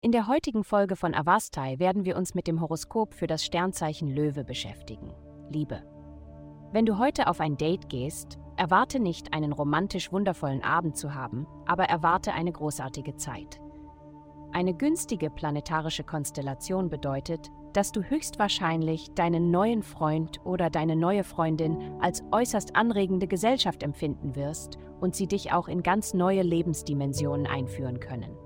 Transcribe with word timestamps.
In 0.00 0.12
der 0.12 0.28
heutigen 0.28 0.64
Folge 0.64 0.96
von 0.96 1.14
Avastai 1.14 1.78
werden 1.78 2.04
wir 2.04 2.16
uns 2.16 2.34
mit 2.34 2.46
dem 2.46 2.60
Horoskop 2.60 3.14
für 3.14 3.26
das 3.26 3.44
Sternzeichen 3.44 4.08
Löwe 4.08 4.44
beschäftigen. 4.44 5.14
Liebe. 5.48 5.82
Wenn 6.72 6.86
du 6.86 6.98
heute 6.98 7.26
auf 7.26 7.40
ein 7.40 7.56
Date 7.56 7.88
gehst, 7.88 8.38
erwarte 8.56 9.00
nicht, 9.00 9.32
einen 9.32 9.52
romantisch 9.52 10.12
wundervollen 10.12 10.62
Abend 10.62 10.96
zu 10.96 11.14
haben, 11.14 11.46
aber 11.66 11.84
erwarte 11.84 12.32
eine 12.32 12.52
großartige 12.52 13.16
Zeit. 13.16 13.60
Eine 14.52 14.74
günstige 14.74 15.30
planetarische 15.30 16.04
Konstellation 16.04 16.90
bedeutet, 16.90 17.50
dass 17.74 17.92
du 17.92 18.02
höchstwahrscheinlich 18.02 19.12
deinen 19.14 19.50
neuen 19.50 19.82
Freund 19.82 20.40
oder 20.44 20.70
deine 20.70 20.96
neue 20.96 21.24
Freundin 21.24 21.76
als 22.00 22.22
äußerst 22.32 22.76
anregende 22.76 23.26
Gesellschaft 23.26 23.82
empfinden 23.82 24.36
wirst 24.36 24.78
und 25.00 25.14
sie 25.14 25.26
dich 25.26 25.52
auch 25.52 25.68
in 25.68 25.82
ganz 25.82 26.14
neue 26.14 26.42
Lebensdimensionen 26.42 27.46
einführen 27.46 28.00
können. 28.00 28.36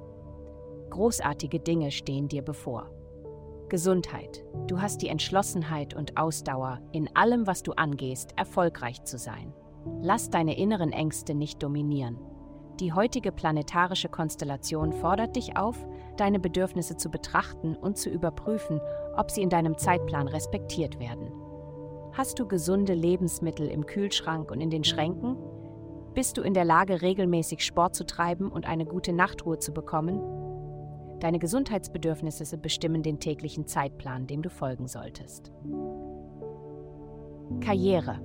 Großartige 0.90 1.60
Dinge 1.60 1.90
stehen 1.90 2.28
dir 2.28 2.42
bevor. 2.42 2.90
Gesundheit. 3.68 4.44
Du 4.66 4.80
hast 4.80 5.02
die 5.02 5.08
Entschlossenheit 5.08 5.94
und 5.94 6.16
Ausdauer, 6.16 6.80
in 6.92 7.14
allem, 7.14 7.46
was 7.46 7.62
du 7.62 7.72
angehst, 7.72 8.32
erfolgreich 8.36 9.04
zu 9.04 9.18
sein. 9.18 9.52
Lass 10.00 10.30
deine 10.30 10.56
inneren 10.58 10.90
Ängste 10.90 11.34
nicht 11.34 11.62
dominieren. 11.62 12.18
Die 12.80 12.92
heutige 12.92 13.32
planetarische 13.32 14.08
Konstellation 14.08 14.92
fordert 14.92 15.34
dich 15.34 15.56
auf, 15.56 15.76
deine 16.16 16.38
Bedürfnisse 16.38 16.96
zu 16.96 17.10
betrachten 17.10 17.74
und 17.74 17.98
zu 17.98 18.08
überprüfen, 18.08 18.80
ob 19.16 19.32
sie 19.32 19.42
in 19.42 19.50
deinem 19.50 19.76
Zeitplan 19.76 20.28
respektiert 20.28 21.00
werden. 21.00 21.32
Hast 22.12 22.38
du 22.38 22.46
gesunde 22.46 22.94
Lebensmittel 22.94 23.68
im 23.68 23.84
Kühlschrank 23.84 24.50
und 24.52 24.60
in 24.60 24.70
den 24.70 24.84
Schränken? 24.84 25.36
Bist 26.14 26.36
du 26.36 26.42
in 26.42 26.54
der 26.54 26.64
Lage, 26.64 27.02
regelmäßig 27.02 27.64
Sport 27.64 27.96
zu 27.96 28.06
treiben 28.06 28.50
und 28.50 28.66
eine 28.66 28.86
gute 28.86 29.12
Nachtruhe 29.12 29.58
zu 29.58 29.72
bekommen? 29.72 30.20
Deine 31.20 31.40
Gesundheitsbedürfnisse 31.40 32.58
bestimmen 32.58 33.02
den 33.02 33.18
täglichen 33.18 33.66
Zeitplan, 33.66 34.28
dem 34.28 34.42
du 34.42 34.50
folgen 34.50 34.86
solltest. 34.86 35.52
Karriere. 37.60 38.20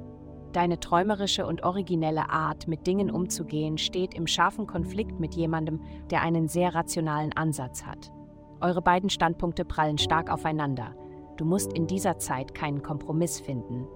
Deine 0.54 0.80
träumerische 0.80 1.48
und 1.48 1.64
originelle 1.64 2.30
Art, 2.30 2.68
mit 2.68 2.86
Dingen 2.86 3.10
umzugehen, 3.10 3.80
steht 3.80 4.14
im 4.14 4.28
scharfen 4.28 4.68
Konflikt 4.68 5.20
mit 5.20 5.34
jemandem, 5.34 5.82
der 6.12 6.22
einen 6.22 6.48
sehr 6.48 6.76
rationalen 6.76 7.34
Ansatz 7.34 7.84
hat. 7.84 8.12
Eure 8.62 8.84
beiden 8.84 9.10
Standpunkte 9.10 9.66
prallen 9.66 9.98
stark 9.98 10.32
aufeinander. 10.32 10.96
Du 11.38 11.46
musst 11.46 11.74
in 11.74 11.88
dieser 11.88 12.20
Zeit 12.20 12.54
keinen 12.54 12.84
Kompromiss 12.84 13.40
finden. 13.40 13.88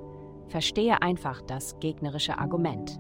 Verstehe 0.48 1.02
einfach 1.04 1.44
das 1.44 1.80
gegnerische 1.80 2.40
Argument. 2.40 3.00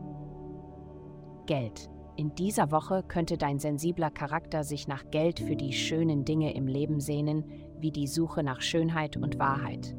Geld. 1.47 1.89
In 2.15 2.35
dieser 2.35 2.71
Woche 2.71 3.03
könnte 3.07 3.37
dein 3.37 3.57
sensibler 3.57 4.11
Charakter 4.11 4.63
sich 4.63 4.87
nach 4.87 5.09
Geld 5.09 5.39
für 5.39 5.55
die 5.55 5.73
schönen 5.73 6.25
Dinge 6.25 6.53
im 6.53 6.67
Leben 6.67 6.99
sehnen, 6.99 7.43
wie 7.79 7.91
die 7.91 8.07
Suche 8.07 8.43
nach 8.43 8.61
Schönheit 8.61 9.17
und 9.17 9.39
Wahrheit. 9.39 9.95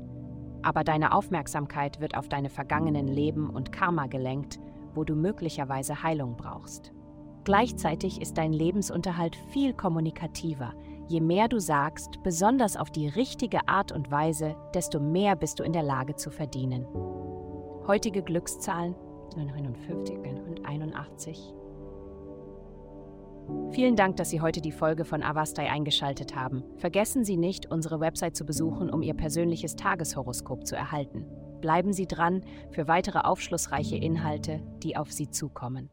Aber 0.62 0.84
deine 0.84 1.12
Aufmerksamkeit 1.12 2.01
wird 2.01 2.17
auf 2.17 2.28
deine 2.28 2.51
vergangenen 2.51 3.09
Leben 3.09 3.51
und 3.51 3.73
Karma 3.73 4.06
gelenkt, 4.06 4.59
wo 4.95 5.05
du 5.05 5.14
möglicherweise 5.14 6.03
Heilung 6.03 6.37
brauchst. 6.37 6.92
Gleichzeitig 7.45 8.20
ist 8.20 8.37
dein 8.37 8.53
Lebensunterhalt 8.53 9.36
viel 9.53 9.73
kommunikativer. 9.73 10.75
Je 11.09 11.20
mehr 11.20 11.48
du 11.48 11.59
sagst, 11.59 12.23
besonders 12.23 12.77
auf 12.77 12.91
die 12.91 13.09
richtige 13.09 13.67
Art 13.69 13.92
und 13.92 14.11
Weise, 14.11 14.56
desto 14.75 15.01
mehr 15.01 15.36
bist 15.36 15.59
du 15.59 15.62
in 15.62 15.73
der 15.73 15.83
Lage 15.83 16.17
zu 16.17 16.31
verdienen. 16.31 16.86
Heutige 17.86 18.23
Glückszahlen 18.23 18.95
59 19.36 20.19
und 20.47 20.67
81. 20.67 21.55
Vielen 23.70 23.96
Dank, 23.96 24.16
dass 24.16 24.30
Sie 24.30 24.41
heute 24.41 24.60
die 24.60 24.72
Folge 24.72 25.04
von 25.04 25.22
Avastai 25.22 25.70
eingeschaltet 25.70 26.34
haben. 26.34 26.64
Vergessen 26.78 27.24
Sie 27.24 27.36
nicht, 27.36 27.70
unsere 27.70 28.00
Website 28.00 28.36
zu 28.36 28.45
besuchen, 28.45 28.90
um 28.90 29.02
Ihr 29.02 29.14
persönliches 29.14 29.77
Tageshoroskop 29.77 30.67
zu 30.67 30.74
erhalten. 30.74 31.27
Bleiben 31.61 31.92
Sie 31.92 32.06
dran 32.06 32.45
für 32.70 32.89
weitere 32.89 33.18
aufschlussreiche 33.20 33.96
Inhalte, 33.96 34.61
die 34.83 34.96
auf 34.96 35.12
Sie 35.12 35.30
zukommen. 35.30 35.90